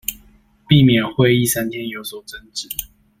[0.67, 2.71] 避免會議三天有所爭執